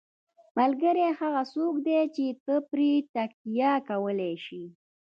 [0.57, 4.63] ملګری هغه څوک دی چې ته پرې تکیه کولی شې.